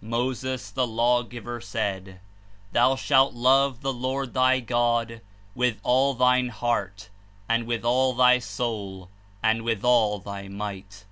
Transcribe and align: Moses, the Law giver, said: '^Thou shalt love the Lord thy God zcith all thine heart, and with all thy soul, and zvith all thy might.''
Moses, 0.00 0.70
the 0.70 0.86
Law 0.86 1.24
giver, 1.24 1.60
said: 1.60 2.20
'^Thou 2.72 2.96
shalt 2.96 3.34
love 3.34 3.80
the 3.80 3.92
Lord 3.92 4.34
thy 4.34 4.60
God 4.60 5.20
zcith 5.56 5.78
all 5.82 6.14
thine 6.14 6.50
heart, 6.50 7.08
and 7.48 7.66
with 7.66 7.84
all 7.84 8.12
thy 8.12 8.38
soul, 8.38 9.08
and 9.42 9.62
zvith 9.62 9.82
all 9.82 10.20
thy 10.20 10.46
might.'' 10.46 11.06